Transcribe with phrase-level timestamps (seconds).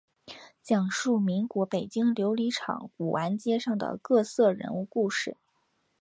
[0.63, 5.37] 讲述民国北京琉璃厂古玩街上的各色人物故事。